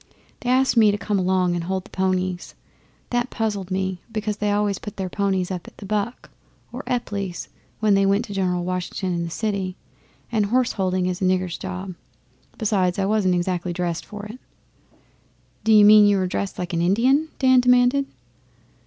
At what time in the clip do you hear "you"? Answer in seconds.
16.07-16.17